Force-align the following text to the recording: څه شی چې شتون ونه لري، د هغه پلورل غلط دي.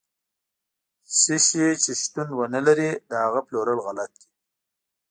څه 1.19 1.35
شی 1.45 1.67
چې 1.83 1.91
شتون 2.01 2.27
ونه 2.35 2.59
لري، 2.67 2.89
د 3.09 3.11
هغه 3.25 3.39
پلورل 3.47 3.79
غلط 3.85 4.11
دي. 4.21 4.27